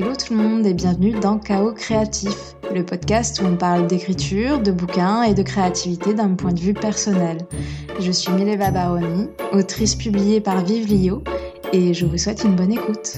Hello 0.00 0.14
tout 0.14 0.32
le 0.32 0.40
monde 0.40 0.64
et 0.64 0.74
bienvenue 0.74 1.10
dans 1.10 1.40
Chaos 1.40 1.72
Créatif, 1.72 2.54
le 2.72 2.86
podcast 2.86 3.40
où 3.40 3.46
on 3.46 3.56
parle 3.56 3.88
d'écriture, 3.88 4.62
de 4.62 4.70
bouquins 4.70 5.24
et 5.24 5.34
de 5.34 5.42
créativité 5.42 6.14
d'un 6.14 6.36
point 6.36 6.52
de 6.52 6.60
vue 6.60 6.72
personnel. 6.72 7.38
Je 7.98 8.12
suis 8.12 8.30
Mileva 8.30 8.70
Baroni, 8.70 9.26
autrice 9.52 9.96
publiée 9.96 10.40
par 10.40 10.64
Vive 10.64 10.86
Lio 10.86 11.24
et 11.72 11.94
je 11.94 12.06
vous 12.06 12.16
souhaite 12.16 12.44
une 12.44 12.54
bonne 12.54 12.70
écoute. 12.70 13.16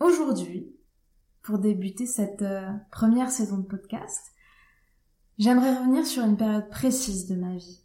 Aujourd'hui, 0.00 0.74
pour 1.42 1.58
débuter 1.58 2.06
cette 2.06 2.40
euh, 2.40 2.70
première 2.90 3.30
saison 3.30 3.58
de 3.58 3.66
podcast, 3.66 4.32
j'aimerais 5.36 5.76
revenir 5.76 6.06
sur 6.06 6.24
une 6.24 6.38
période 6.38 6.70
précise 6.70 7.28
de 7.28 7.34
ma 7.36 7.54
vie 7.56 7.83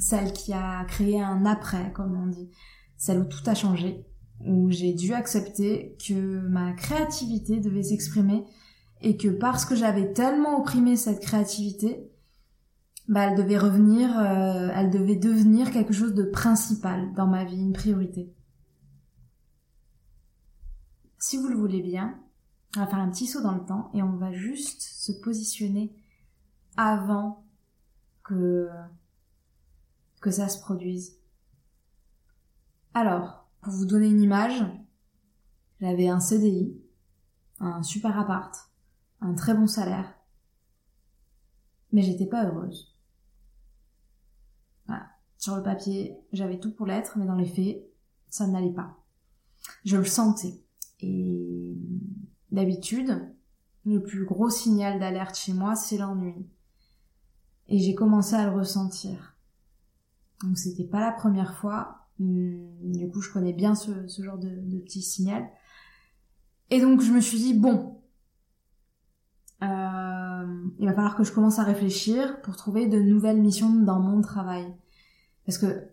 celle 0.00 0.32
qui 0.32 0.52
a 0.52 0.84
créé 0.84 1.20
un 1.20 1.46
après, 1.46 1.92
comme 1.92 2.16
on 2.16 2.26
dit, 2.26 2.50
celle 2.96 3.20
où 3.20 3.24
tout 3.24 3.42
a 3.46 3.54
changé, 3.54 4.04
où 4.46 4.70
j'ai 4.70 4.92
dû 4.92 5.12
accepter 5.14 5.96
que 6.06 6.40
ma 6.48 6.72
créativité 6.72 7.60
devait 7.60 7.82
s'exprimer 7.82 8.44
et 9.00 9.16
que 9.16 9.28
parce 9.28 9.64
que 9.64 9.76
j'avais 9.76 10.12
tellement 10.12 10.58
opprimé 10.60 10.96
cette 10.96 11.20
créativité, 11.20 12.10
bah, 13.08 13.28
elle 13.28 13.38
devait 13.38 13.58
revenir, 13.58 14.10
euh, 14.18 14.68
elle 14.74 14.90
devait 14.90 15.16
devenir 15.16 15.70
quelque 15.70 15.94
chose 15.94 16.14
de 16.14 16.24
principal 16.24 17.12
dans 17.14 17.26
ma 17.26 17.44
vie, 17.44 17.58
une 17.58 17.72
priorité. 17.72 18.32
Si 21.18 21.36
vous 21.36 21.48
le 21.48 21.56
voulez 21.56 21.82
bien, 21.82 22.18
on 22.76 22.80
va 22.80 22.86
faire 22.86 22.98
un 22.98 23.08
petit 23.08 23.26
saut 23.26 23.42
dans 23.42 23.54
le 23.54 23.64
temps 23.64 23.90
et 23.94 24.02
on 24.02 24.16
va 24.16 24.32
juste 24.32 24.82
se 24.82 25.12
positionner 25.12 25.92
avant 26.76 27.44
que 28.24 28.68
que 30.20 30.30
ça 30.30 30.48
se 30.48 30.60
produise. 30.60 31.18
Alors, 32.94 33.48
pour 33.60 33.72
vous 33.72 33.86
donner 33.86 34.08
une 34.08 34.22
image, 34.22 34.64
j'avais 35.80 36.08
un 36.08 36.20
CDI, 36.20 36.76
un 37.60 37.82
super 37.82 38.18
appart, 38.18 38.54
un 39.20 39.34
très 39.34 39.54
bon 39.54 39.66
salaire, 39.66 40.14
mais 41.92 42.02
j'étais 42.02 42.26
pas 42.26 42.46
heureuse. 42.46 42.96
Voilà. 44.86 45.06
Sur 45.38 45.56
le 45.56 45.62
papier, 45.62 46.18
j'avais 46.32 46.58
tout 46.58 46.74
pour 46.74 46.86
l'être, 46.86 47.18
mais 47.18 47.26
dans 47.26 47.36
les 47.36 47.46
faits, 47.46 47.84
ça 48.28 48.46
n'allait 48.46 48.72
pas. 48.72 48.98
Je 49.84 49.96
le 49.96 50.04
sentais. 50.04 50.64
Et 51.00 51.76
d'habitude, 52.50 53.34
le 53.84 54.02
plus 54.02 54.24
gros 54.24 54.50
signal 54.50 54.98
d'alerte 54.98 55.36
chez 55.36 55.52
moi, 55.52 55.76
c'est 55.76 55.98
l'ennui. 55.98 56.48
Et 57.68 57.78
j'ai 57.78 57.94
commencé 57.94 58.34
à 58.34 58.48
le 58.48 58.56
ressentir. 58.56 59.37
Donc 60.42 60.58
c'était 60.58 60.84
pas 60.84 61.00
la 61.00 61.12
première 61.12 61.54
fois. 61.54 62.06
Hum, 62.20 62.68
du 62.82 63.08
coup, 63.08 63.20
je 63.20 63.32
connais 63.32 63.52
bien 63.52 63.74
ce, 63.74 63.90
genre 64.22 64.38
de, 64.38 64.48
de, 64.48 64.78
petit 64.78 65.02
signal. 65.02 65.48
Et 66.70 66.80
donc 66.80 67.00
je 67.00 67.12
me 67.12 67.20
suis 67.20 67.38
dit 67.38 67.54
bon, 67.54 67.98
euh, 69.62 70.68
il 70.78 70.86
va 70.86 70.92
falloir 70.92 71.16
que 71.16 71.24
je 71.24 71.32
commence 71.32 71.58
à 71.58 71.64
réfléchir 71.64 72.40
pour 72.42 72.56
trouver 72.56 72.86
de 72.86 73.00
nouvelles 73.00 73.40
missions 73.40 73.70
dans 73.70 73.98
mon 73.98 74.20
travail. 74.20 74.72
Parce 75.44 75.58
que 75.58 75.88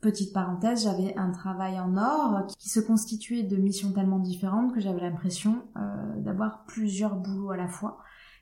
petite 0.00 0.32
parenthèse, 0.32 0.84
j'avais 0.84 1.14
un 1.16 1.30
travail 1.30 1.78
en 1.78 1.96
or 1.96 2.46
qui 2.58 2.68
se 2.68 2.80
constituait 2.80 3.42
de 3.42 3.56
missions 3.56 3.92
tellement 3.92 4.18
différentes 4.18 4.74
que 4.74 4.80
j'avais 4.80 5.00
l'impression 5.00 5.62
euh, 5.76 6.20
d'avoir 6.20 6.64
plusieurs 6.64 7.16
boulots 7.16 7.50
à 7.50 7.56
la 7.56 7.68
fois. 7.68 7.98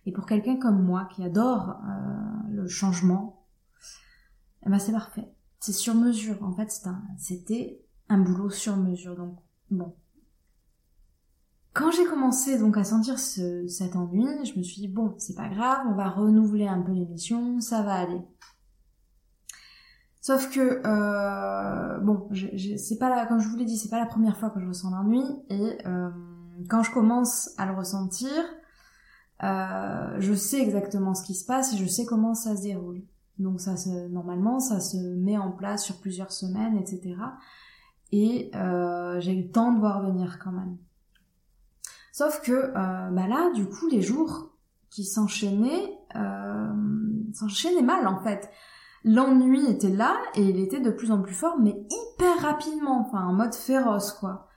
Et 0.07 0.13
pour 0.13 0.27
quelqu'un 0.27 0.57
comme 0.57 0.83
moi 0.83 1.09
qui 1.15 1.23
adore 1.25 1.71
euh, 1.71 2.51
le 2.51 2.69
changement, 2.69 3.47
eh 4.67 4.71
ben 4.71 4.79
c'est 4.79 4.93
parfait 4.93 5.29
c'est 5.61 5.73
sur 5.73 5.95
mesure. 5.95 6.43
En 6.43 6.53
fait, 6.53 6.75
c'était 7.19 7.81
un, 8.09 8.19
boulot 8.19 8.51
sur 8.51 8.77
mesure. 8.77 9.15
Donc, 9.15 9.39
bon. 9.71 9.95
Quand 11.73 11.93
j'ai 11.93 12.05
commencé 12.05 12.59
donc 12.59 12.77
à 12.77 12.85
sentir 12.85 13.19
cet 13.19 13.95
ennui, 13.95 14.27
je 14.45 14.59
me 14.59 14.63
suis 14.63 14.81
dit 14.81 14.89
bon, 14.89 15.15
c'est 15.19 15.37
pas 15.37 15.49
grave, 15.49 15.87
on 15.89 15.95
va 15.95 16.09
renouveler 16.09 16.67
un 16.67 16.81
peu 16.81 16.93
l'émission, 16.93 17.61
ça 17.61 17.83
va 17.83 17.95
aller. 17.95 18.21
Sauf 20.21 20.51
que 20.51 20.83
euh, 20.85 21.99
bon, 22.01 22.29
c'est 22.77 22.99
pas 22.99 23.09
la, 23.09 23.27
comme 23.27 23.41
je 23.41 23.49
vous 23.49 23.57
l'ai 23.57 23.65
dit, 23.65 23.79
c'est 23.79 23.89
pas 23.89 24.01
la 24.01 24.07
première 24.07 24.37
fois 24.37 24.51
que 24.51 24.61
je 24.61 24.67
ressens 24.67 24.91
l'ennui 24.91 25.23
et 25.49 25.79
euh, 25.87 26.11
quand 26.69 26.83
je 26.83 26.91
commence 26.91 27.51
à 27.57 27.67
le 27.67 27.73
ressentir, 27.73 28.31
euh, 29.43 30.17
je 30.19 30.35
sais 30.35 30.61
exactement 30.61 31.15
ce 31.15 31.23
qui 31.23 31.35
se 31.35 31.47
passe 31.47 31.73
et 31.73 31.77
je 31.79 31.87
sais 31.87 32.05
comment 32.05 32.35
ça 32.35 32.57
se 32.57 32.63
déroule. 32.63 33.03
Donc 33.41 33.61
ça 33.61 33.77
se, 33.77 34.09
normalement, 34.09 34.61
ça 34.61 34.81
se 34.81 34.99
met 34.99 35.39
en 35.39 35.51
place 35.51 35.85
sur 35.85 35.97
plusieurs 35.99 36.31
semaines, 36.31 36.77
etc. 36.77 37.17
Et 38.13 38.51
euh, 38.55 39.19
j'ai 39.21 39.33
eu 39.33 39.45
le 39.45 39.51
temps 39.51 39.73
de 39.73 39.79
voir 39.79 40.03
venir 40.03 40.39
quand 40.43 40.53
même. 40.53 40.77
Sauf 42.13 42.43
que 42.43 42.53
euh, 42.53 43.11
bah 43.11 43.27
là, 43.29 43.51
du 43.55 43.67
coup, 43.67 43.89
les 43.89 44.03
jours 44.03 44.53
qui 44.91 45.05
s'enchaînaient, 45.05 45.99
euh, 46.17 46.73
s'enchaînaient 47.33 47.83
mal 47.83 48.07
en 48.07 48.23
fait. 48.23 48.51
L'ennui 49.05 49.65
était 49.71 49.89
là 49.89 50.19
et 50.35 50.43
il 50.43 50.59
était 50.59 50.81
de 50.81 50.91
plus 50.91 51.11
en 51.11 51.23
plus 51.23 51.35
fort, 51.35 51.59
mais 51.59 51.71
hyper 51.71 52.43
rapidement, 52.43 53.01
enfin 53.01 53.25
en 53.25 53.33
mode 53.33 53.55
féroce 53.55 54.13
quoi. 54.13 54.49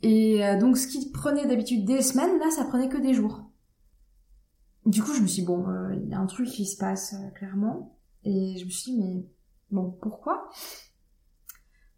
Et 0.00 0.40
donc 0.58 0.78
ce 0.78 0.86
qui 0.86 1.10
prenait 1.10 1.44
d'habitude 1.44 1.84
des 1.84 2.00
semaines, 2.00 2.38
là 2.38 2.50
ça 2.50 2.64
prenait 2.64 2.88
que 2.88 2.96
des 2.96 3.12
jours. 3.12 3.44
Du 4.86 5.02
coup 5.02 5.12
je 5.12 5.20
me 5.20 5.26
suis 5.26 5.42
dit, 5.42 5.46
bon, 5.46 5.66
il 5.92 6.08
y 6.08 6.14
a 6.14 6.18
un 6.18 6.24
truc 6.24 6.46
qui 6.46 6.64
se 6.64 6.78
passe 6.78 7.14
clairement. 7.34 7.94
Et 8.24 8.56
je 8.58 8.64
me 8.64 8.70
suis 8.70 8.92
dit, 8.92 8.98
mais 8.98 9.26
bon, 9.70 9.90
pourquoi? 10.02 10.48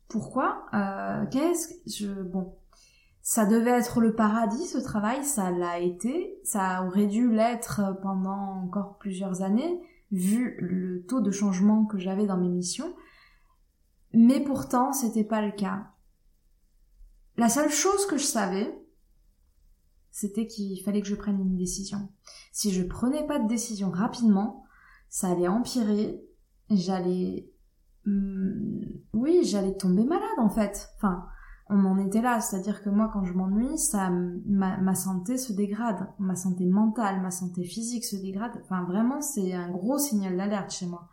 Pourquoi? 0.08 0.66
Euh, 0.74 1.26
Qu'est-ce 1.30 1.68
que 1.68 1.74
je... 1.86 2.22
Bon, 2.22 2.56
ça 3.22 3.44
devait 3.44 3.70
être 3.70 4.00
le 4.00 4.14
paradis, 4.14 4.66
ce 4.66 4.78
travail, 4.78 5.24
ça 5.24 5.50
l'a 5.50 5.80
été, 5.80 6.38
ça 6.44 6.84
aurait 6.84 7.08
dû 7.08 7.30
l'être 7.30 7.80
pendant 8.02 8.62
encore 8.62 8.98
plusieurs 8.98 9.42
années, 9.42 9.80
vu 10.12 10.56
le 10.60 11.04
taux 11.06 11.20
de 11.20 11.32
changement 11.32 11.86
que 11.86 11.98
j'avais 11.98 12.26
dans 12.26 12.36
mes 12.36 12.48
missions. 12.48 12.94
Mais 14.12 14.40
pourtant, 14.40 14.92
c'était 14.92 15.24
pas 15.24 15.42
le 15.42 15.50
cas. 15.50 15.88
La 17.36 17.48
seule 17.48 17.70
chose 17.70 18.06
que 18.06 18.16
je 18.16 18.24
savais, 18.24 18.72
c'était 20.10 20.46
qu'il 20.46 20.80
fallait 20.82 21.02
que 21.02 21.08
je 21.08 21.16
prenne 21.16 21.40
une 21.40 21.56
décision. 21.56 22.08
Si 22.52 22.72
je 22.72 22.82
prenais 22.82 23.26
pas 23.26 23.38
de 23.38 23.48
décision 23.48 23.90
rapidement, 23.90 24.65
ça 25.16 25.30
allait 25.30 25.48
empirer, 25.48 26.22
j'allais, 26.68 27.50
hmm, 28.04 28.82
oui, 29.14 29.40
j'allais 29.44 29.74
tomber 29.74 30.04
malade 30.04 30.28
en 30.36 30.50
fait. 30.50 30.90
Enfin, 30.96 31.24
on 31.70 31.86
en 31.86 31.96
était 31.96 32.20
là, 32.20 32.42
c'est-à-dire 32.42 32.82
que 32.82 32.90
moi, 32.90 33.08
quand 33.10 33.24
je 33.24 33.32
m'ennuie, 33.32 33.78
ça, 33.78 34.10
ma, 34.10 34.94
santé 34.94 35.38
se 35.38 35.54
dégrade, 35.54 36.06
ma 36.18 36.36
santé 36.36 36.66
mentale, 36.66 37.22
ma 37.22 37.30
santé 37.30 37.64
physique 37.64 38.04
se 38.04 38.16
dégrade. 38.16 38.60
Enfin, 38.64 38.84
vraiment, 38.84 39.22
c'est 39.22 39.54
un 39.54 39.70
gros 39.70 39.96
signal 39.96 40.36
d'alerte 40.36 40.70
chez 40.70 40.84
moi. 40.84 41.08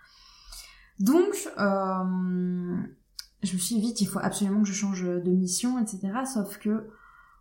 Donc, 1.00 1.50
euh, 1.58 2.75
je 3.42 3.53
me 3.53 3.58
suis 3.58 3.75
dit 3.75 3.81
vite, 3.81 4.02
il 4.02 4.08
faut 4.08 4.19
absolument 4.22 4.63
que 4.63 4.68
je 4.68 4.74
change 4.74 5.02
de 5.02 5.31
mission, 5.31 5.80
etc. 5.80 6.12
Sauf 6.25 6.58
que, 6.58 6.90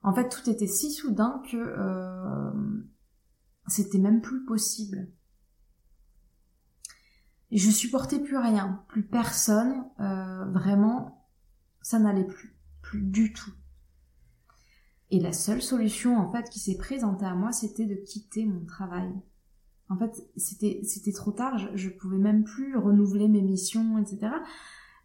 en 0.04 0.14
fait, 0.14 0.28
tout 0.28 0.48
était 0.48 0.68
si 0.68 0.92
soudain 0.92 1.42
que 1.50 1.56
euh, 1.56 2.52
c'était 3.66 3.98
même 3.98 4.20
plus 4.20 4.44
possible. 4.44 5.08
Je 7.52 7.70
supportais 7.70 8.18
plus 8.18 8.38
rien, 8.38 8.82
plus 8.88 9.02
personne, 9.02 9.84
euh, 10.00 10.44
vraiment, 10.46 11.28
ça 11.82 11.98
n'allait 11.98 12.26
plus, 12.26 12.56
plus 12.80 13.02
du 13.02 13.34
tout. 13.34 13.52
Et 15.10 15.20
la 15.20 15.32
seule 15.32 15.60
solution 15.60 16.18
en 16.18 16.32
fait 16.32 16.48
qui 16.48 16.58
s'est 16.58 16.78
présentée 16.78 17.26
à 17.26 17.34
moi, 17.34 17.52
c'était 17.52 17.84
de 17.84 17.94
quitter 17.94 18.46
mon 18.46 18.64
travail. 18.64 19.12
En 19.90 19.98
fait, 19.98 20.26
c'était 20.36 20.80
c'était 20.84 21.12
trop 21.12 21.32
tard, 21.32 21.58
je, 21.58 21.68
je 21.74 21.90
pouvais 21.90 22.16
même 22.16 22.44
plus 22.44 22.74
renouveler 22.78 23.28
mes 23.28 23.42
missions, 23.42 23.98
etc. 23.98 24.32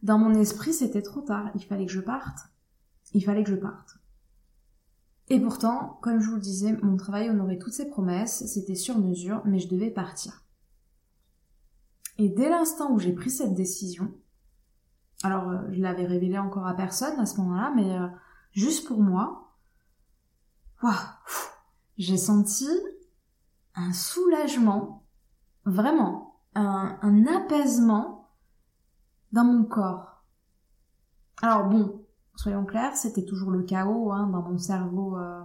Dans 0.02 0.18
mon 0.18 0.34
esprit, 0.34 0.74
c'était 0.74 1.02
trop 1.02 1.22
tard. 1.22 1.52
Il 1.56 1.66
fallait 1.66 1.86
que 1.86 1.92
je 1.92 2.00
parte. 2.00 2.40
Il 3.14 3.26
fallait 3.26 3.44
que 3.44 3.52
je 3.52 3.56
parte. 3.56 3.98
Et 5.30 5.42
pourtant, 5.42 6.00
comme 6.02 6.22
je 6.22 6.30
vous 6.30 6.36
le 6.36 6.42
disais, 6.42 6.78
mon 6.82 6.96
travail 6.96 7.30
honorait 7.30 7.58
toutes 7.58 7.74
ses 7.74 7.90
promesses, 7.90 8.46
c'était 8.46 8.76
sur 8.76 8.98
mesure, 8.98 9.42
mais 9.44 9.60
je 9.60 9.68
devais 9.68 9.92
partir. 9.92 10.47
Et 12.18 12.30
dès 12.30 12.50
l'instant 12.50 12.92
où 12.92 13.00
j'ai 13.00 13.14
pris 13.14 13.30
cette 13.30 13.54
décision, 13.54 14.12
alors 15.24 15.50
euh, 15.50 15.62
je 15.72 15.82
l'avais 15.82 16.06
révélé 16.06 16.38
encore 16.38 16.68
à 16.68 16.76
personne 16.76 17.20
à 17.20 17.26
ce 17.26 17.38
moment-là, 17.38 17.74
mais 17.76 17.98
euh, 17.98 18.08
juste 18.52 18.88
pour 18.88 19.02
moi, 19.02 19.56
j'ai 21.98 22.18
senti 22.18 22.68
un 23.76 23.94
soulagement, 23.94 25.06
vraiment, 25.66 26.40
un, 26.56 27.26
apaisement 27.28 28.32
dans 29.32 29.44
mon 29.44 29.64
corps. 29.64 30.24
Alors 31.42 31.70
bon, 31.70 32.04
soyons 32.36 32.66
clairs, 32.66 32.96
c'était 32.96 33.26
toujours 33.26 33.52
le 33.52 33.62
chaos 33.62 34.12
hein, 34.12 34.28
dans 34.28 34.42
mon 34.42 34.58
cerveau, 34.58 35.18
euh, 35.18 35.44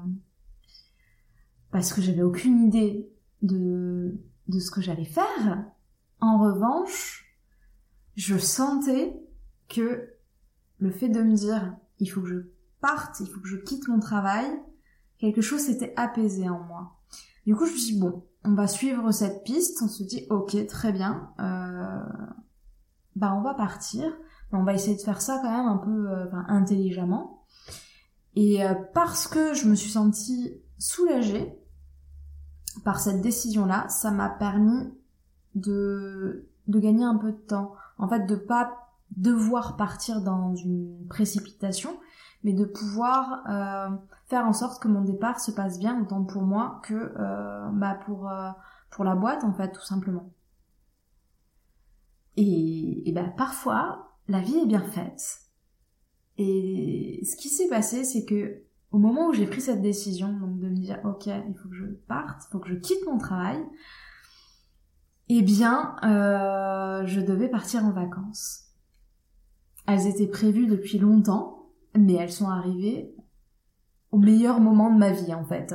parce 1.71 1.93
que 1.93 2.01
j'avais 2.01 2.23
aucune 2.23 2.65
idée 2.65 3.13
de, 3.43 4.19
de 4.49 4.59
ce 4.59 4.71
que 4.71 4.81
j'allais 4.81 5.05
faire. 5.05 5.67
En 6.23 6.39
revanche, 6.39 7.37
je 8.15 8.39
sentais 8.39 9.21
que 9.69 10.09
le 10.79 10.91
fait 10.93 11.09
de 11.09 11.21
me 11.21 11.35
dire 11.35 11.77
il 11.99 12.07
faut 12.07 12.23
que 12.23 12.29
je 12.29 12.39
parte, 12.81 13.19
il 13.19 13.27
faut 13.27 13.41
que 13.41 13.49
je 13.49 13.57
quitte 13.57 13.89
mon 13.89 13.99
travail, 13.99 14.47
quelque 15.19 15.41
chose 15.41 15.63
s'était 15.63 15.93
apaisé 15.97 16.49
en 16.49 16.61
moi. 16.61 17.01
Du 17.45 17.57
coup, 17.57 17.67
je 17.67 17.73
me 17.73 17.77
dit, 17.77 17.99
bon, 17.99 18.25
on 18.45 18.55
va 18.55 18.69
suivre 18.69 19.11
cette 19.11 19.43
piste, 19.43 19.83
on 19.83 19.89
se 19.89 20.05
dit, 20.05 20.27
ok, 20.31 20.65
très 20.69 20.93
bien, 20.93 21.33
euh, 21.41 22.01
bah 23.17 23.35
on 23.37 23.43
va 23.43 23.55
partir, 23.55 24.17
on 24.53 24.63
va 24.63 24.75
essayer 24.75 24.97
de 24.97 25.03
faire 25.03 25.21
ça 25.21 25.41
quand 25.43 25.51
même 25.51 25.67
un 25.67 25.79
peu 25.79 26.09
euh, 26.09 26.27
intelligemment. 26.47 27.47
Et 28.37 28.65
euh, 28.65 28.75
parce 28.95 29.27
que 29.27 29.55
je 29.55 29.67
me 29.67 29.75
suis 29.75 29.91
sentie 29.91 30.63
soulagée 30.79 31.53
par 32.85 33.01
cette 33.01 33.23
décision-là, 33.23 33.89
ça 33.89 34.13
m'a 34.13 34.29
permis 34.29 34.95
de, 35.55 36.49
de 36.69 36.79
gagner 36.79 37.05
un 37.05 37.17
peu 37.17 37.33
de 37.33 37.39
temps. 37.39 37.75
En 37.99 38.09
fait, 38.09 38.27
de 38.27 38.37
pas 38.37 38.83
devoir 39.17 39.77
partir 39.77 40.23
dans 40.23 40.55
une 40.55 41.07
précipitation, 41.09 41.99
mais 42.45 42.53
de 42.53 42.65
pouvoir 42.65 43.45
euh, 43.49 43.97
faire 44.27 44.47
en 44.47 44.53
sorte 44.53 44.83
que 44.83 44.89
mon 44.89 45.03
départ 45.03 45.41
se 45.41 45.51
passe 45.51 45.79
bien 45.79 46.01
autant 46.01 46.25
pour 46.25 46.43
moi 46.43 46.81
que 46.85 47.13
euh, 47.19 47.69
bah 47.73 47.99
pour 48.07 48.29
euh, 48.29 48.51
pour 48.91 49.05
la 49.05 49.15
boîte 49.15 49.45
en 49.45 49.53
fait 49.53 49.71
tout 49.71 49.85
simplement. 49.85 50.31
Et, 52.37 53.09
et 53.09 53.13
bah, 53.13 53.25
parfois 53.37 54.17
la 54.29 54.41
vie 54.41 54.59
est 54.59 54.67
bien 54.67 54.83
faite. 54.83 55.41
Et 56.39 57.21
ce 57.25 57.37
qui 57.37 57.49
s'est 57.49 57.69
passé, 57.69 58.05
c'est 58.05 58.25
que 58.25 58.63
au 58.91 58.99
moment 58.99 59.29
où 59.29 59.33
j'ai 59.33 59.47
pris 59.47 59.61
cette 59.61 59.83
décision, 59.83 60.33
donc 60.33 60.59
de 60.59 60.69
me 60.69 60.77
dire 60.77 60.99
ok, 61.05 61.27
il 61.27 61.55
faut 61.55 61.69
que 61.69 61.77
je 61.77 61.87
parte, 62.09 62.45
il 62.47 62.53
faut 62.53 62.59
que 62.59 62.69
je 62.69 62.75
quitte 62.75 63.05
mon 63.07 63.19
travail, 63.19 63.63
eh 65.39 65.43
bien, 65.43 65.97
euh, 66.03 67.07
je 67.07 67.21
devais 67.21 67.49
partir 67.49 67.85
en 67.85 67.91
vacances. 67.91 68.65
Elles 69.87 70.07
étaient 70.07 70.27
prévues 70.27 70.67
depuis 70.67 70.99
longtemps, 70.99 71.71
mais 71.97 72.15
elles 72.15 72.33
sont 72.33 72.49
arrivées 72.49 73.15
au 74.11 74.19
meilleur 74.19 74.61
moment 74.61 74.93
de 74.93 74.99
ma 74.99 75.11
vie 75.11 75.35
en 75.35 75.45
fait. 75.45 75.75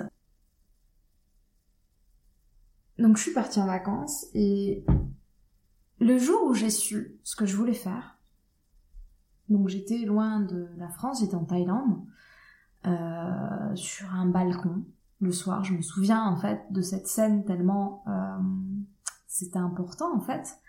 Donc 2.99 3.17
je 3.17 3.23
suis 3.23 3.33
partie 3.33 3.59
en 3.59 3.67
vacances 3.67 4.25
et 4.33 4.83
le 5.99 6.17
jour 6.17 6.43
où 6.45 6.53
j'ai 6.53 6.69
su 6.69 7.17
ce 7.23 7.35
que 7.35 7.45
je 7.45 7.55
voulais 7.55 7.73
faire, 7.73 8.17
donc 9.49 9.69
j'étais 9.69 9.99
loin 9.99 10.39
de 10.39 10.67
la 10.77 10.89
France, 10.89 11.21
j'étais 11.21 11.35
en 11.35 11.45
Thaïlande, 11.45 11.99
euh, 12.85 13.75
sur 13.75 14.13
un 14.13 14.27
balcon 14.27 14.83
le 15.19 15.31
soir. 15.31 15.63
Je 15.63 15.73
me 15.73 15.81
souviens 15.81 16.23
en 16.23 16.35
fait 16.35 16.61
de 16.71 16.81
cette 16.81 17.07
scène 17.07 17.43
tellement 17.43 18.03
euh, 18.07 18.37
c'était 19.37 19.59
important 19.59 20.15
en 20.15 20.19
fait. 20.19 20.59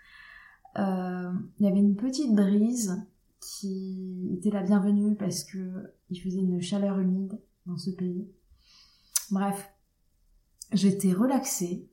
Euh, 0.77 1.33
il 1.57 1.65
y 1.65 1.69
avait 1.69 1.79
une 1.79 1.95
petite 1.95 2.35
brise 2.35 3.03
qui 3.39 4.29
était 4.33 4.51
la 4.51 4.61
bienvenue 4.61 5.15
parce 5.15 5.43
que 5.43 5.93
il 6.09 6.21
faisait 6.21 6.41
une 6.41 6.61
chaleur 6.61 6.99
humide 6.99 7.41
dans 7.65 7.77
ce 7.77 7.89
pays. 7.89 8.29
Bref, 9.31 9.73
j'étais 10.71 11.13
relaxée, 11.13 11.89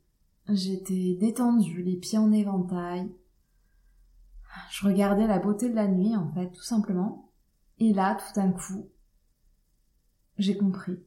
j'étais 0.49 1.17
détendue, 1.19 1.83
les 1.83 1.97
pieds 1.97 2.19
en 2.19 2.31
éventail. 2.31 3.11
Je 4.71 4.87
regardais 4.87 5.27
la 5.27 5.39
beauté 5.39 5.71
de 5.71 5.75
la 5.75 5.89
nuit 5.89 6.15
en 6.15 6.31
fait, 6.33 6.51
tout 6.51 6.63
simplement. 6.63 7.33
Et 7.79 7.95
là, 7.95 8.17
tout 8.17 8.39
d'un 8.39 8.53
coup, 8.53 8.91
j'ai 10.37 10.59
compris. 10.59 10.99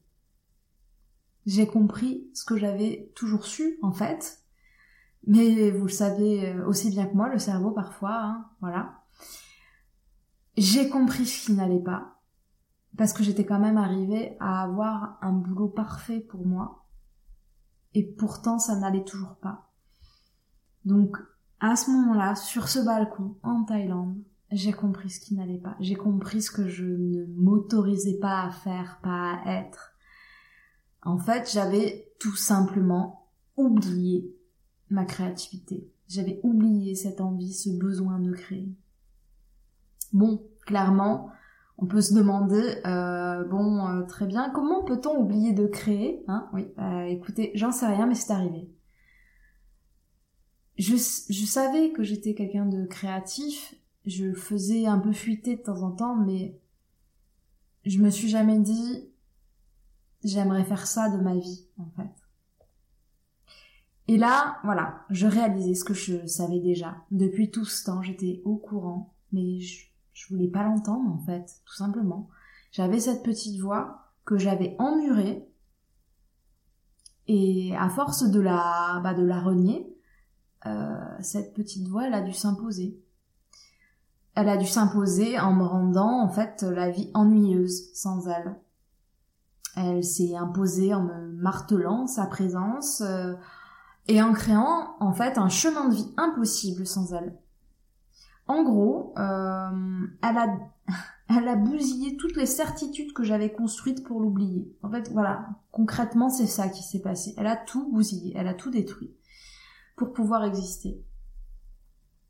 J'ai 1.45 1.67
compris 1.67 2.27
ce 2.33 2.43
que 2.43 2.57
j'avais 2.57 3.11
toujours 3.15 3.45
su 3.45 3.77
en 3.83 3.91
fait. 3.91 4.38
Mais 5.27 5.71
vous 5.71 5.85
le 5.85 5.91
savez 5.91 6.59
aussi 6.61 6.89
bien 6.89 7.05
que 7.05 7.15
moi, 7.15 7.29
le 7.29 7.39
cerveau 7.39 7.71
parfois, 7.71 8.21
hein, 8.21 8.49
voilà. 8.61 9.03
J'ai 10.57 10.89
compris 10.89 11.25
ce 11.25 11.45
qui 11.45 11.53
n'allait 11.53 11.83
pas, 11.83 12.19
parce 12.97 13.13
que 13.13 13.23
j'étais 13.23 13.45
quand 13.45 13.59
même 13.59 13.77
arrivée 13.77 14.35
à 14.39 14.63
avoir 14.63 15.17
un 15.21 15.33
boulot 15.33 15.69
parfait 15.69 16.19
pour 16.19 16.45
moi, 16.45 16.87
et 17.93 18.03
pourtant 18.03 18.59
ça 18.59 18.77
n'allait 18.77 19.03
toujours 19.03 19.35
pas. 19.35 19.71
Donc, 20.85 21.17
à 21.59 21.75
ce 21.75 21.91
moment-là, 21.91 22.35
sur 22.35 22.67
ce 22.69 22.79
balcon, 22.79 23.37
en 23.43 23.63
Thaïlande, 23.63 24.17
j'ai 24.51 24.73
compris 24.73 25.09
ce 25.09 25.19
qui 25.19 25.35
n'allait 25.35 25.59
pas. 25.59 25.75
J'ai 25.79 25.95
compris 25.95 26.41
ce 26.41 26.51
que 26.51 26.67
je 26.67 26.85
ne 26.85 27.25
m'autorisais 27.35 28.17
pas 28.19 28.43
à 28.43 28.49
faire, 28.49 28.99
pas 29.03 29.33
à 29.33 29.59
être. 29.59 29.93
En 31.03 31.17
fait, 31.17 31.49
j'avais 31.51 32.11
tout 32.19 32.35
simplement 32.35 33.29
oublié 33.55 34.35
ma 34.89 35.05
créativité. 35.05 35.87
J'avais 36.07 36.39
oublié 36.43 36.95
cette 36.95 37.21
envie, 37.21 37.53
ce 37.53 37.69
besoin 37.69 38.19
de 38.19 38.31
créer. 38.31 38.73
Bon, 40.11 40.41
clairement, 40.65 41.29
on 41.77 41.85
peut 41.85 42.01
se 42.01 42.13
demander, 42.13 42.81
euh, 42.85 43.43
bon, 43.45 43.87
euh, 43.87 44.03
très 44.03 44.25
bien, 44.25 44.49
comment 44.49 44.83
peut-on 44.83 45.17
oublier 45.17 45.53
de 45.53 45.67
créer 45.67 46.23
hein? 46.27 46.49
Oui, 46.53 46.67
bah, 46.75 47.07
écoutez, 47.07 47.51
j'en 47.55 47.71
sais 47.71 47.87
rien, 47.87 48.05
mais 48.05 48.15
c'est 48.15 48.33
arrivé. 48.33 48.69
Je, 50.77 50.95
je 50.95 51.45
savais 51.45 51.91
que 51.91 52.03
j'étais 52.03 52.33
quelqu'un 52.33 52.65
de 52.65 52.85
créatif, 52.85 53.75
je 54.05 54.33
faisais 54.33 54.87
un 54.87 54.99
peu 54.99 55.13
fuiter 55.13 55.57
de 55.57 55.61
temps 55.61 55.83
en 55.83 55.91
temps, 55.91 56.15
mais 56.15 56.59
je 57.85 57.99
me 57.99 58.09
suis 58.09 58.29
jamais 58.29 58.59
dit, 58.59 59.09
j'aimerais 60.23 60.65
faire 60.65 60.87
ça 60.87 61.09
de 61.09 61.21
ma 61.21 61.35
vie, 61.35 61.67
en 61.77 61.89
fait. 61.91 62.18
Et 64.09 64.17
là, 64.17 64.57
voilà, 64.63 65.05
je 65.11 65.27
réalisais 65.27 65.75
ce 65.75 65.83
que 65.83 65.93
je 65.93 66.25
savais 66.25 66.59
déjà. 66.59 66.95
Depuis 67.11 67.51
tout 67.51 67.63
ce 67.63 67.85
temps, 67.85 68.01
j'étais 68.01 68.41
au 68.43 68.55
courant, 68.55 69.13
mais 69.31 69.59
je, 69.59 69.85
je 70.13 70.33
voulais 70.33 70.47
pas 70.47 70.63
l'entendre 70.63 71.13
en 71.13 71.19
fait, 71.19 71.45
tout 71.63 71.75
simplement. 71.75 72.27
J'avais 72.71 72.99
cette 72.99 73.21
petite 73.21 73.61
voix 73.61 74.07
que 74.25 74.39
j'avais 74.39 74.75
emmurée 74.79 75.47
et 77.27 77.75
à 77.77 77.87
force 77.89 78.23
de 78.23 78.39
la, 78.39 78.99
bah, 79.03 79.13
de 79.13 79.21
la 79.23 79.39
renier, 79.39 79.95
euh, 80.65 80.97
cette 81.19 81.53
petite 81.53 81.87
voix, 81.87 82.07
elle 82.07 82.15
a 82.15 82.21
dû 82.21 82.33
s'imposer. 82.33 82.99
Elle 84.33 84.49
a 84.49 84.57
dû 84.57 84.65
s'imposer 84.65 85.39
en 85.39 85.53
me 85.53 85.63
rendant 85.63 86.23
en 86.23 86.29
fait 86.29 86.63
la 86.63 86.89
vie 86.89 87.11
ennuyeuse 87.13 87.93
sans 87.93 88.27
elle. 88.27 88.59
Elle 89.75 90.03
s'est 90.03 90.35
imposée 90.35 90.95
en 90.95 91.03
me 91.03 91.31
martelant 91.33 92.07
sa 92.07 92.25
présence 92.25 93.01
euh, 93.01 93.35
et 94.07 94.21
en 94.21 94.33
créant 94.33 94.95
en 94.99 95.13
fait 95.13 95.37
un 95.37 95.49
chemin 95.49 95.89
de 95.89 95.95
vie 95.95 96.13
impossible 96.17 96.87
sans 96.87 97.13
elle. 97.13 97.37
En 98.47 98.63
gros, 98.63 99.13
euh, 99.19 100.07
elle, 100.23 100.37
a, 100.37 100.57
elle 101.29 101.47
a 101.47 101.55
bousillé 101.55 102.17
toutes 102.17 102.35
les 102.35 102.47
certitudes 102.47 103.13
que 103.13 103.23
j'avais 103.23 103.51
construites 103.51 104.03
pour 104.03 104.19
l'oublier. 104.19 104.75
En 104.81 104.89
fait, 104.89 105.11
voilà, 105.11 105.49
concrètement, 105.71 106.29
c'est 106.29 106.47
ça 106.47 106.67
qui 106.67 106.81
s'est 106.81 107.01
passé. 107.01 107.35
Elle 107.37 107.45
a 107.45 107.55
tout 107.55 107.91
bousillé, 107.91 108.33
elle 108.35 108.47
a 108.47 108.55
tout 108.55 108.71
détruit 108.71 109.13
pour 109.95 110.13
pouvoir 110.13 110.43
exister. 110.43 111.03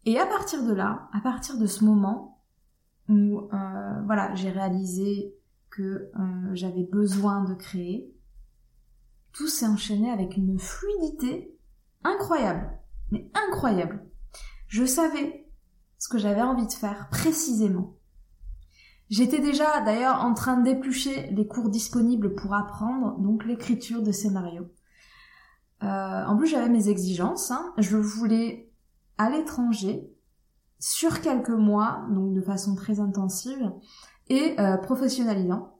Et 0.06 0.20
à 0.20 0.26
partir 0.26 0.66
de 0.66 0.74
là, 0.74 1.08
à 1.14 1.22
partir 1.22 1.58
de 1.58 1.68
ce 1.68 1.86
moment 1.86 2.42
où, 3.08 3.48
euh, 3.54 4.02
voilà, 4.06 4.34
j'ai 4.36 4.50
réalisé 4.50 5.36
que 5.70 5.82
euh, 5.84 6.10
j'avais 6.54 6.84
besoin 6.84 7.44
de 7.44 7.54
créer, 7.54 8.14
tout 9.32 9.48
s'est 9.48 9.68
enchaîné 9.68 10.10
avec 10.12 10.36
une 10.36 10.60
fluidité 10.60 11.59
incroyable, 12.04 12.80
mais 13.12 13.30
incroyable. 13.34 14.06
Je 14.68 14.86
savais 14.86 15.48
ce 15.98 16.08
que 16.08 16.18
j'avais 16.18 16.42
envie 16.42 16.68
de 16.68 16.72
faire 16.72 17.10
précisément. 17.10 17.96
J'étais 19.10 19.40
déjà 19.40 19.82
d'ailleurs 19.82 20.24
en 20.24 20.34
train 20.34 20.58
d'éplucher 20.58 21.32
les 21.32 21.48
cours 21.48 21.70
disponibles 21.70 22.36
pour 22.36 22.54
apprendre 22.54 23.18
donc 23.20 23.44
l'écriture 23.46 24.04
de 24.04 24.12
scénarios. 24.12 24.70
Euh, 25.82 26.26
en 26.26 26.38
plus 26.38 26.48
j'avais 26.48 26.70
mes 26.70 26.90
exigences, 26.90 27.52
hein. 27.52 27.74
je 27.78 27.98
voulais 27.98 28.72
à 29.18 29.30
l'étranger 29.30 30.14
sur 30.80 31.22
quelques 31.22 31.50
mois, 31.50 32.06
donc 32.12 32.34
de 32.34 32.42
façon 32.42 32.76
très 32.76 33.00
intensive 33.00 33.72
et 34.28 34.60
euh, 34.60 34.78
professionnalisant. 34.78 35.79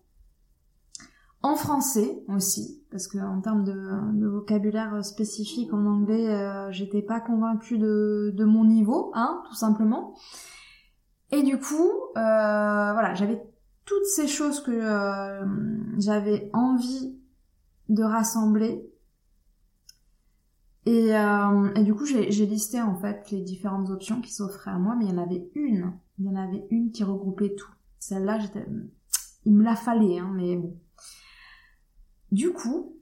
En 1.42 1.56
français 1.56 2.22
aussi, 2.28 2.84
parce 2.92 3.08
que 3.08 3.18
en 3.18 3.40
termes 3.40 3.64
de, 3.64 4.28
vocabulaire 4.28 5.06
spécifique 5.06 5.74
en 5.74 5.86
anglais, 5.86 6.28
euh, 6.28 6.70
j'étais 6.72 7.02
pas 7.02 7.22
convaincue 7.22 7.78
de, 7.78 8.34
de, 8.36 8.44
mon 8.44 8.66
niveau, 8.66 9.12
hein, 9.14 9.42
tout 9.48 9.56
simplement. 9.56 10.16
Et 11.32 11.42
du 11.44 11.58
coup, 11.58 11.90
euh, 12.18 12.92
voilà, 12.94 13.14
j'avais 13.14 13.42
toutes 13.86 14.06
ces 14.06 14.28
choses 14.28 14.62
que 14.62 14.72
euh, 14.72 15.46
j'avais 15.98 16.50
envie 16.52 17.18
de 17.88 18.04
rassembler. 18.04 18.86
Et, 20.86 21.12
et 21.12 21.84
du 21.84 21.94
coup, 21.94 22.06
j'ai 22.06 22.46
listé 22.46 22.82
en 22.82 22.96
fait 22.96 23.30
les 23.32 23.42
différentes 23.42 23.92
options 23.92 24.22
qui 24.22 24.34
s'offraient 24.34 24.72
à 24.72 24.80
moi, 24.80 24.96
mais 24.98 25.06
il 25.06 25.12
y 25.12 25.14
en 25.14 25.22
avait 25.22 25.48
une, 25.54 25.94
il 26.18 26.26
y 26.26 26.30
en 26.30 26.36
avait 26.36 26.66
une 26.72 26.92
qui 26.92 27.04
regroupait 27.04 27.54
tout. 27.54 27.72
Celle-là, 28.00 28.40
il 29.46 29.54
me 29.54 29.64
la 29.64 29.76
fallait, 29.76 30.18
hein, 30.18 30.32
mais 30.36 30.58
bon. 30.58 30.76
Du 32.32 32.52
coup, 32.52 32.96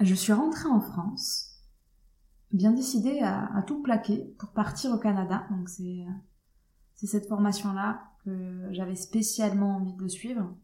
je 0.00 0.14
suis 0.14 0.32
rentrée 0.32 0.68
en 0.68 0.80
France, 0.80 1.62
bien 2.52 2.72
décidée 2.72 3.20
à, 3.20 3.62
tout 3.66 3.82
plaquer 3.82 4.34
pour 4.38 4.50
partir 4.50 4.92
au 4.92 4.98
Canada. 4.98 5.46
Donc 5.50 5.68
c'est 5.68 7.06
cette 7.06 7.28
formation-là 7.28 8.02
que 8.24 8.68
j'avais 8.72 8.96
spécialement 8.96 9.76
envie 9.76 9.94
de 9.94 10.08
suivre. 10.08 10.54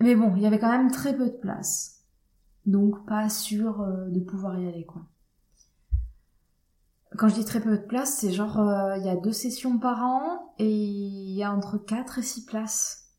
Mais 0.00 0.14
bon, 0.14 0.34
il 0.36 0.42
y 0.42 0.46
avait 0.46 0.58
quand 0.58 0.70
même 0.70 0.90
très 0.90 1.16
peu 1.16 1.26
de 1.26 1.36
place. 1.36 2.02
Donc 2.66 3.06
pas 3.06 3.28
sûr 3.28 3.80
euh, 3.80 4.08
de 4.08 4.20
pouvoir 4.20 4.58
y 4.58 4.66
aller. 4.66 4.86
Quand 7.16 7.28
je 7.28 7.34
dis 7.34 7.44
très 7.44 7.60
peu 7.60 7.78
de 7.78 7.82
place, 7.84 8.18
c'est 8.18 8.32
genre, 8.32 8.58
euh, 8.58 8.96
il 8.98 9.04
y 9.04 9.08
a 9.08 9.16
deux 9.16 9.32
sessions 9.32 9.78
par 9.78 10.02
an 10.02 10.54
et 10.58 10.68
il 10.68 11.34
y 11.34 11.42
a 11.42 11.52
entre 11.52 11.78
4 11.78 12.18
et 12.18 12.22
6 12.22 12.46
places 12.46 13.12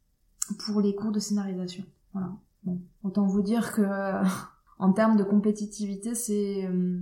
pour 0.65 0.81
les 0.81 0.95
cours 0.95 1.11
de 1.11 1.19
scénarisation. 1.19 1.85
Voilà. 2.13 2.33
Bon, 2.65 2.81
autant 3.03 3.27
vous 3.27 3.43
dire 3.43 3.73
que 3.73 3.83
en 4.79 4.91
termes 4.91 5.17
de 5.17 5.23
compétitivité, 5.23 6.15
c'est 6.15 6.65
euh, 6.65 6.99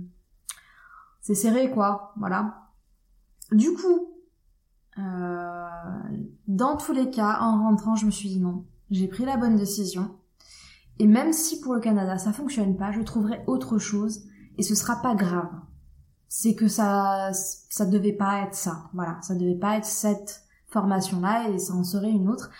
c'est 1.20 1.34
serré 1.34 1.70
quoi. 1.70 2.12
Voilà. 2.18 2.68
Du 3.50 3.72
coup, 3.72 4.10
euh, 4.98 5.68
dans 6.46 6.76
tous 6.76 6.92
les 6.92 7.10
cas, 7.10 7.38
en 7.40 7.62
rentrant, 7.62 7.96
je 7.96 8.06
me 8.06 8.10
suis 8.10 8.28
dit 8.28 8.40
non, 8.40 8.66
j'ai 8.90 9.08
pris 9.08 9.24
la 9.24 9.36
bonne 9.36 9.56
décision. 9.56 10.16
Et 10.98 11.06
même 11.06 11.32
si 11.32 11.60
pour 11.60 11.74
le 11.74 11.80
Canada 11.80 12.18
ça 12.18 12.32
fonctionne 12.32 12.76
pas, 12.76 12.92
je 12.92 13.00
trouverai 13.00 13.42
autre 13.46 13.78
chose 13.78 14.26
et 14.58 14.62
ce 14.62 14.74
sera 14.74 15.02
pas 15.02 15.14
grave. 15.14 15.50
C'est 16.28 16.54
que 16.54 16.68
ça 16.68 17.30
ça 17.32 17.86
devait 17.86 18.12
pas 18.12 18.42
être 18.42 18.54
ça. 18.54 18.90
Voilà, 18.92 19.18
ça 19.22 19.34
devait 19.34 19.58
pas 19.58 19.78
être 19.78 19.86
cette 19.86 20.44
formation 20.68 21.20
là 21.20 21.48
et 21.48 21.58
ça 21.58 21.72
en 21.72 21.84
serait 21.84 22.10
une 22.10 22.28
autre. 22.28 22.50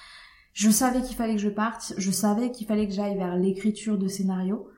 Je 0.54 0.70
savais 0.70 1.02
qu'il 1.02 1.16
fallait 1.16 1.34
que 1.34 1.40
je 1.40 1.48
parte, 1.48 1.94
je 1.98 2.10
savais 2.10 2.50
qu'il 2.50 2.66
fallait 2.66 2.88
que 2.88 2.94
j'aille 2.94 3.16
vers 3.16 3.36
l'écriture 3.36 3.98
de 3.98 4.08
scénario. 4.08 4.68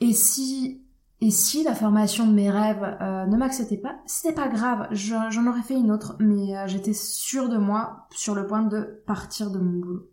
Et 0.00 0.12
si 0.12 0.84
et 1.20 1.30
si 1.30 1.64
la 1.64 1.74
formation 1.74 2.26
de 2.26 2.34
mes 2.34 2.50
rêves 2.50 2.84
euh, 3.00 3.24
ne 3.24 3.36
m'acceptait 3.38 3.78
pas, 3.78 3.98
c'était 4.04 4.34
pas 4.34 4.48
grave, 4.48 4.88
j'en 4.90 5.46
aurais 5.46 5.62
fait 5.62 5.74
une 5.74 5.90
autre, 5.90 6.16
mais 6.18 6.54
euh, 6.54 6.66
j'étais 6.66 6.92
sûre 6.92 7.48
de 7.48 7.56
moi 7.56 8.08
sur 8.10 8.34
le 8.34 8.46
point 8.46 8.62
de 8.62 9.02
partir 9.06 9.50
de 9.50 9.58
mon 9.58 9.78
boulot 9.78 10.10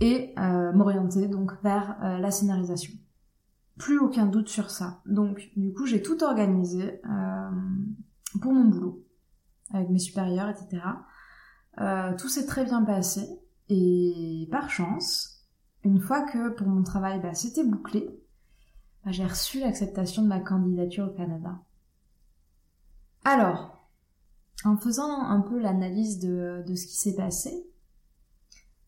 et 0.00 0.34
euh, 0.36 0.72
m'orienter 0.72 1.28
donc 1.28 1.52
vers 1.62 1.96
la 2.00 2.30
scénarisation. 2.32 2.92
Plus 3.78 4.00
aucun 4.00 4.26
doute 4.26 4.48
sur 4.48 4.70
ça. 4.70 5.00
Donc 5.06 5.50
du 5.56 5.72
coup 5.72 5.86
j'ai 5.86 6.02
tout 6.02 6.24
organisé 6.24 7.00
pour 8.42 8.52
mon 8.52 8.64
boulot 8.64 9.04
avec 9.72 9.90
mes 9.90 10.00
supérieurs, 10.00 10.48
etc. 10.48 10.82
tout 12.18 12.28
s'est 12.28 12.46
très 12.46 12.64
bien 12.64 12.82
passé. 12.82 13.28
Et 13.70 14.48
par 14.50 14.68
chance, 14.68 15.46
une 15.84 16.00
fois 16.00 16.22
que 16.22 16.50
pour 16.50 16.66
mon 16.66 16.82
travail 16.82 17.20
bah, 17.20 17.34
c'était 17.34 17.64
bouclé, 17.64 18.10
bah, 19.04 19.12
j'ai 19.12 19.24
reçu 19.24 19.60
l'acceptation 19.60 20.22
de 20.22 20.28
ma 20.28 20.40
candidature 20.40 21.06
au 21.06 21.16
Canada. 21.16 21.56
Alors, 23.24 23.88
en 24.64 24.76
faisant 24.76 25.22
un 25.22 25.40
peu 25.40 25.58
l'analyse 25.58 26.18
de, 26.18 26.64
ce 26.66 26.86
qui 26.86 26.96
s'est 26.96 27.14
passé, 27.14 27.64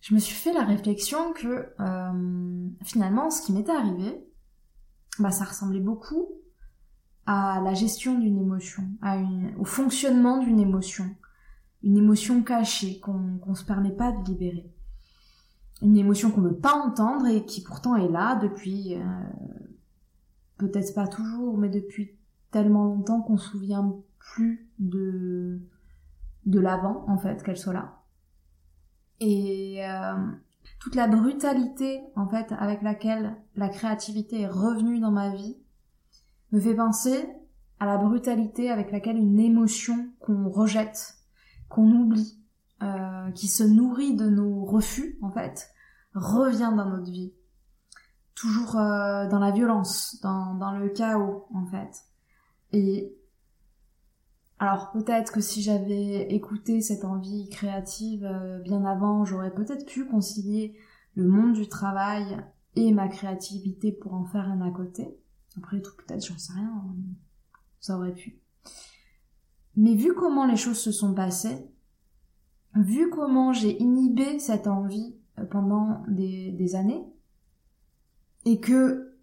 je 0.00 0.14
me 0.14 0.18
suis 0.18 0.34
fait 0.34 0.52
la 0.52 0.64
réflexion 0.64 1.32
que 1.32 1.72
euh, 1.78 2.68
finalement 2.82 3.30
ce 3.30 3.40
qui 3.42 3.52
m'était 3.52 3.70
arrivé, 3.70 4.26
bah, 5.20 5.30
ça 5.30 5.44
ressemblait 5.44 5.80
beaucoup 5.80 6.28
à 7.24 7.60
la 7.62 7.72
gestion 7.72 8.18
d'une 8.18 8.38
émotion, 8.38 8.82
au 9.56 9.64
fonctionnement 9.64 10.38
d'une 10.38 10.58
émotion 10.58 11.14
une 11.82 11.96
émotion 11.96 12.42
cachée 12.42 13.00
qu'on 13.00 13.38
qu'on 13.38 13.54
se 13.54 13.64
permet 13.64 13.92
pas 13.92 14.12
de 14.12 14.24
libérer. 14.24 14.70
Une 15.82 15.96
émotion 15.96 16.30
qu'on 16.30 16.42
ne 16.42 16.48
veut 16.50 16.56
pas 16.56 16.74
entendre 16.74 17.26
et 17.26 17.44
qui 17.44 17.62
pourtant 17.62 17.96
est 17.96 18.08
là 18.08 18.36
depuis 18.36 18.94
euh, 18.94 19.00
peut-être 20.58 20.94
pas 20.94 21.08
toujours, 21.08 21.58
mais 21.58 21.68
depuis 21.68 22.12
tellement 22.50 22.84
longtemps 22.84 23.20
qu'on 23.20 23.36
se 23.36 23.50
souvient 23.50 23.96
plus 24.18 24.68
de 24.78 25.60
de 26.46 26.60
l'avant 26.60 27.04
en 27.08 27.18
fait 27.18 27.42
qu'elle 27.42 27.56
soit 27.56 27.72
là. 27.72 28.02
Et 29.20 29.84
euh, 29.84 30.14
toute 30.78 30.94
la 30.94 31.08
brutalité 31.08 32.00
en 32.16 32.28
fait 32.28 32.52
avec 32.58 32.82
laquelle 32.82 33.36
la 33.56 33.68
créativité 33.68 34.42
est 34.42 34.48
revenue 34.48 35.00
dans 35.00 35.12
ma 35.12 35.34
vie 35.34 35.56
me 36.52 36.60
fait 36.60 36.74
penser 36.74 37.28
à 37.80 37.86
la 37.86 37.98
brutalité 37.98 38.70
avec 38.70 38.92
laquelle 38.92 39.16
une 39.16 39.40
émotion 39.40 40.08
qu'on 40.20 40.48
rejette 40.48 41.21
qu'on 41.72 41.90
oublie, 41.90 42.38
euh, 42.82 43.30
qui 43.30 43.48
se 43.48 43.64
nourrit 43.64 44.14
de 44.14 44.28
nos 44.28 44.64
refus, 44.64 45.18
en 45.22 45.30
fait, 45.30 45.70
revient 46.14 46.72
dans 46.76 46.88
notre 46.88 47.10
vie. 47.10 47.32
Toujours 48.34 48.76
euh, 48.76 49.26
dans 49.28 49.38
la 49.38 49.52
violence, 49.52 50.20
dans, 50.22 50.76
le 50.78 50.90
chaos, 50.90 51.46
en 51.54 51.64
fait. 51.64 52.04
Et 52.72 53.16
alors 54.58 54.90
peut-être 54.92 55.32
que 55.32 55.40
si 55.40 55.62
j'avais 55.62 56.32
écouté 56.32 56.82
cette 56.82 57.04
envie 57.04 57.48
créative 57.48 58.24
euh, 58.24 58.58
bien 58.60 58.84
avant, 58.84 59.24
j'aurais 59.24 59.52
peut-être 59.52 59.86
pu 59.86 60.06
concilier 60.06 60.76
le 61.14 61.26
monde 61.26 61.54
du 61.54 61.68
travail 61.68 62.38
et 62.76 62.92
ma 62.92 63.08
créativité 63.08 63.92
pour 63.92 64.14
en 64.14 64.24
faire 64.24 64.48
un 64.48 64.60
à 64.60 64.70
côté. 64.70 65.18
Après 65.56 65.80
tout, 65.80 65.92
peut-être, 65.96 66.26
j'en 66.26 66.38
sais 66.38 66.52
rien, 66.52 66.70
ça 67.80 67.96
aurait 67.96 68.14
pu. 68.14 68.40
Mais 69.76 69.94
vu 69.94 70.14
comment 70.14 70.46
les 70.46 70.56
choses 70.56 70.78
se 70.78 70.92
sont 70.92 71.14
passées, 71.14 71.66
vu 72.74 73.10
comment 73.10 73.52
j'ai 73.52 73.80
inhibé 73.80 74.38
cette 74.38 74.66
envie 74.66 75.14
euh, 75.38 75.44
pendant 75.44 76.02
des, 76.08 76.74
années, 76.74 77.04
et 78.44 78.60
que 78.60 79.14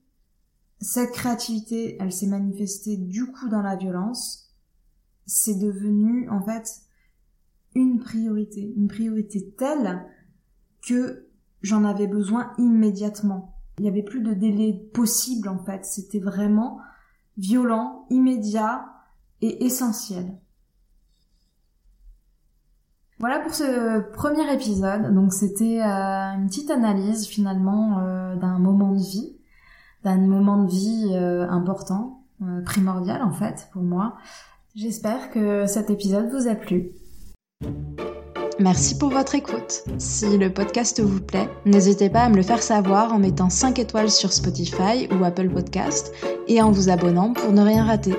cette 0.79 1.11
créativité, 1.11 1.97
elle 1.99 2.11
s'est 2.11 2.27
manifestée 2.27 2.97
du 2.97 3.31
coup 3.31 3.49
dans 3.49 3.61
la 3.61 3.75
violence, 3.75 4.55
c'est 5.25 5.59
devenu 5.59 6.29
en 6.29 6.41
fait 6.41 6.67
une 7.75 7.99
priorité, 7.99 8.73
une 8.75 8.87
priorité 8.87 9.53
telle 9.57 10.05
que 10.87 11.27
j'en 11.61 11.83
avais 11.83 12.07
besoin 12.07 12.53
immédiatement. 12.57 13.55
Il 13.77 13.83
n'y 13.83 13.89
avait 13.89 14.03
plus 14.03 14.21
de 14.21 14.33
délai 14.33 14.73
possible 14.93 15.49
en 15.49 15.63
fait, 15.63 15.85
c'était 15.85 16.19
vraiment 16.19 16.79
violent, 17.37 18.05
immédiat, 18.09 18.98
et 19.41 19.65
essentiel. 19.65 20.25
Voilà 23.19 23.39
pour 23.39 23.53
ce 23.53 23.99
premier 24.13 24.51
épisode. 24.53 25.13
Donc 25.13 25.33
c'était 25.33 25.81
euh, 25.81 26.35
une 26.35 26.47
petite 26.47 26.71
analyse 26.71 27.27
finalement 27.27 27.99
euh, 27.99 28.35
d'un 28.35 28.59
moment 28.59 28.93
de 28.93 29.01
vie, 29.01 29.37
d'un 30.05 30.17
moment 30.17 30.63
de 30.63 30.69
vie 30.69 31.11
euh, 31.11 31.45
important, 31.49 32.23
primordial 32.65 33.21
en 33.21 33.33
fait 33.33 33.67
pour 33.73 33.81
moi. 33.81 34.15
J'espère 34.73 35.29
que 35.31 35.65
cet 35.65 35.89
épisode 35.89 36.29
vous 36.31 36.47
a 36.47 36.55
plu. 36.55 36.91
Merci 38.57 38.97
pour 38.97 39.09
votre 39.09 39.35
écoute. 39.35 39.83
Si 39.97 40.37
le 40.37 40.53
podcast 40.53 41.01
vous 41.01 41.21
plaît, 41.21 41.49
n'hésitez 41.65 42.09
pas 42.09 42.23
à 42.23 42.29
me 42.29 42.35
le 42.35 42.43
faire 42.43 42.61
savoir 42.63 43.13
en 43.13 43.19
mettant 43.19 43.49
5 43.49 43.79
étoiles 43.79 44.11
sur 44.11 44.31
Spotify 44.31 45.07
ou 45.11 45.23
Apple 45.23 45.49
Podcast 45.49 46.13
et 46.47 46.61
en 46.61 46.71
vous 46.71 46.89
abonnant 46.89 47.33
pour 47.33 47.51
ne 47.51 47.61
rien 47.61 47.85
rater. 47.85 48.15